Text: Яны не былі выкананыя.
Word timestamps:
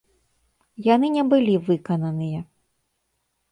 Яны 0.93 1.07
не 1.17 1.23
былі 1.35 1.53
выкананыя. 1.69 2.43